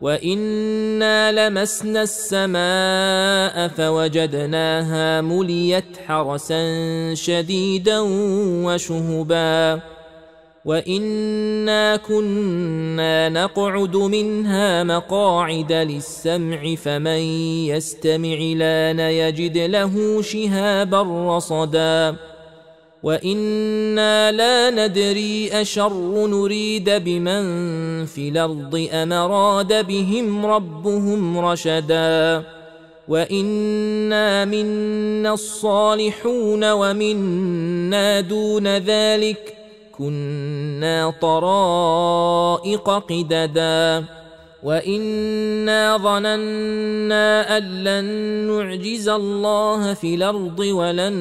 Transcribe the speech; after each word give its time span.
وانا 0.00 1.32
لمسنا 1.32 2.02
السماء 2.02 3.68
فوجدناها 3.68 5.20
مليت 5.20 5.96
حرسا 6.06 6.64
شديدا 7.14 7.98
وشهبا 8.64 9.80
وانا 10.64 11.96
كنا 11.96 13.28
نقعد 13.28 13.96
منها 13.96 14.84
مقاعد 14.84 15.72
للسمع 15.72 16.74
فمن 16.74 17.20
يستمع 17.68 18.36
لأن 18.36 19.00
يجد 19.00 19.58
له 19.58 20.22
شهابا 20.22 21.36
رصدا 21.36 22.16
وأنا 23.02 24.32
لا 24.32 24.70
ندري 24.70 25.50
اشر 25.52 26.26
نريد 26.26 26.90
بمن 26.90 27.44
في 28.06 28.28
الأرض 28.28 28.88
ام 28.92 29.12
اراد 29.12 29.86
بهم 29.86 30.46
ربهم 30.46 31.38
رشدا 31.38 32.44
وانا 33.08 34.44
منا 34.44 35.32
الصالحون 35.32 36.72
ومنا 36.72 38.20
دون 38.20 38.66
ذلك 38.66 39.54
كنا 39.98 41.12
طرائق 41.20 42.90
قددا 42.90 44.04
وانا 44.62 45.96
ظننا 45.96 47.56
ان 47.58 47.84
لن 47.84 48.04
نعجز 48.50 49.08
الله 49.08 49.94
في 49.94 50.14
الأرض 50.14 50.58
ولن 50.60 51.12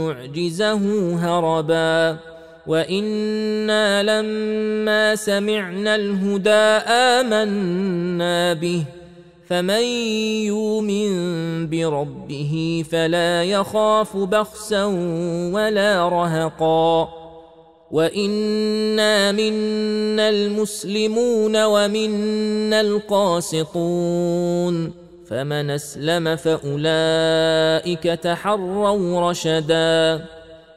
نعجزه 0.00 1.14
هربا 1.16 2.18
وأنا 2.66 4.02
لما 4.02 5.16
سمعنا 5.16 5.94
الهدى 5.94 6.64
امنا 6.88 8.52
به 8.52 8.84
فمن 9.48 9.82
يؤمن 10.44 11.10
بربه 11.68 12.84
فلا 12.90 13.44
يخاف 13.44 14.16
بخسا 14.16 14.84
ولا 15.52 16.08
رهقا 16.08 17.23
وانا 17.94 19.32
منا 19.32 20.28
المسلمون 20.28 21.64
ومنا 21.64 22.80
القاسطون 22.80 24.24
فمن 25.26 25.70
اسلم 25.70 26.36
فاولئك 26.36 28.02
تحروا 28.02 29.30
رشدا 29.30 30.24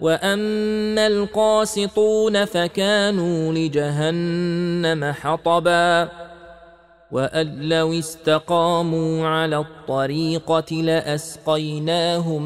واما 0.01 1.07
القاسطون 1.07 2.45
فكانوا 2.45 3.53
لجهنم 3.53 5.13
حطبا 5.13 6.09
وان 7.11 7.69
لو 7.69 7.99
استقاموا 7.99 9.27
على 9.27 9.57
الطريقة 9.57 10.75
لاسقيناهم 10.75 12.43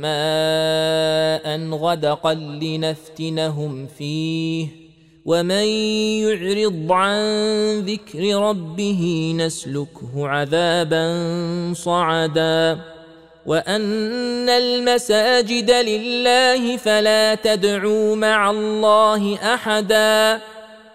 ماء 0.00 1.70
غدقا 1.70 2.34
لنفتنهم 2.34 3.86
فيه 3.86 4.68
ومن 5.24 5.66
يعرض 6.22 6.92
عن 6.92 7.20
ذكر 7.80 8.34
ربه 8.34 9.34
نسلكه 9.36 10.28
عذابا 10.28 11.06
صعدا 11.76 12.78
وان 13.46 14.48
المساجد 14.48 15.70
لله 15.70 16.76
فلا 16.76 17.34
تدعوا 17.34 18.16
مع 18.16 18.50
الله 18.50 19.34
احدا 19.54 20.40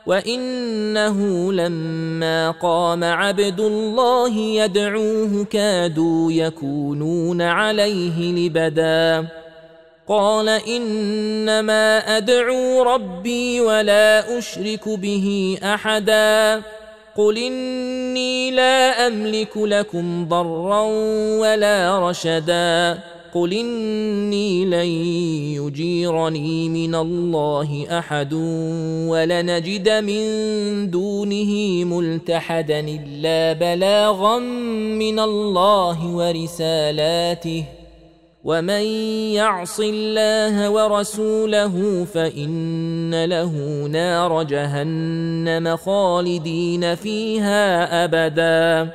وانه 0.06 1.54
لما 1.54 2.52
قام 2.52 3.04
عبد 3.04 3.60
الله 3.60 4.38
يدعوه 4.38 5.46
كادوا 5.52 6.32
يكونون 6.32 7.42
عليه 7.42 8.32
لبدا 8.34 9.28
قال 10.08 10.50
انما 10.50 12.18
ادعو 12.18 12.84
ربي 12.84 13.62
ولا 13.62 14.38
اشرك 14.38 14.90
به 14.90 15.58
احدا 15.64 16.62
قل 17.16 17.38
اني 17.38 18.52
لا 18.52 19.08
املك 19.08 19.58
لكم 19.58 20.28
ضرا 20.30 20.82
ولا 21.42 22.10
رشدا 22.10 23.00
قل 23.34 23.54
إني 23.54 24.66
لن 24.66 24.92
يجيرني 25.62 26.70
من 26.70 26.96
الله 26.96 28.00
أحد 28.00 28.34
ولنجد 29.10 29.90
من 29.90 30.24
دونه 30.90 31.84
ملتحدا 31.86 32.80
إلا 32.80 33.54
بلاغا 33.54 34.40
من 35.00 35.20
الله 35.20 36.16
ورسالاته 36.16 37.64
ومن 38.44 38.84
يعص 39.34 39.80
الله 39.80 40.70
ورسوله 40.70 42.06
فإن 42.14 43.26
له 43.26 43.52
نار 43.88 44.44
جهنم 44.44 45.78
خالدين 45.78 46.96
فيها 46.96 48.06
أبدا 48.06 48.92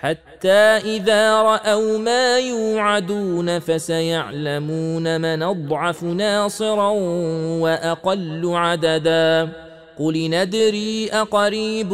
حتى 0.00 0.78
إذا 0.96 1.42
رأوا 1.42 1.98
ما 1.98 2.38
يوعدون 2.38 3.58
فسيعلمون 3.58 5.20
من 5.20 5.42
أضعف 5.42 6.02
ناصرا 6.02 6.90
وأقل 7.60 8.50
عددا. 8.54 9.48
قل 9.98 10.30
ندري 10.30 11.08
أقريب 11.12 11.92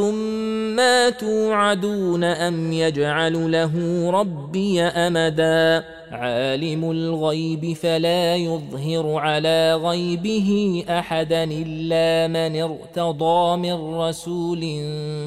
ما 0.76 1.10
توعدون 1.10 2.24
أم 2.24 2.72
يجعل 2.72 3.52
له 3.52 3.72
ربي 4.10 4.82
أمدا. 4.82 5.84
عالم 6.12 6.90
الغيب 6.90 7.72
فلا 7.72 8.36
يظهر 8.36 9.14
على 9.14 9.74
غيبه 9.74 10.84
أحدا 10.88 11.44
إلا 11.44 12.28
من 12.28 12.62
ارتضى 12.62 13.56
من 13.56 13.94
رسول 13.94 14.60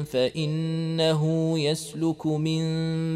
فإنه 0.04 1.54
يسلك 1.58 2.26
من 2.26 2.62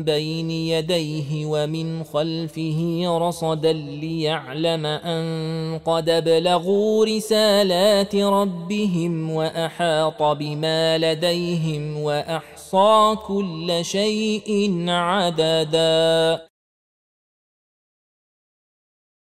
بين 0.05 0.51
يديه 0.51 1.47
ومن 1.47 2.05
خلفه 2.05 3.05
رصدا 3.19 3.73
ليعلم 3.73 4.87
أن 4.87 5.79
قد 5.85 6.09
ابلغوا 6.09 7.07
رسالات 7.07 8.17
ربهم 8.17 9.31
وأحاط 9.31 10.23
بما 10.23 10.99
لديهم 10.99 11.97
وأحصى 11.97 13.17
كل 13.27 13.79
شيء 13.83 14.85
عددا. 14.89 16.50